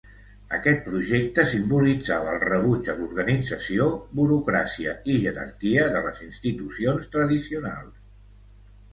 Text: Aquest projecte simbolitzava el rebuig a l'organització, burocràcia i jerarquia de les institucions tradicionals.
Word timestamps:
Aquest 0.57 0.79
projecte 0.85 1.43
simbolitzava 1.49 2.31
el 2.37 2.39
rebuig 2.43 2.87
a 2.93 2.95
l'organització, 3.01 3.89
burocràcia 4.19 4.95
i 5.13 5.17
jerarquia 5.25 5.83
de 5.97 6.01
les 6.07 6.23
institucions 6.29 7.05
tradicionals. 7.17 8.01